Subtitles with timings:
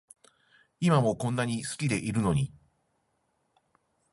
[0.79, 2.51] 今もこんなに好きでいるのに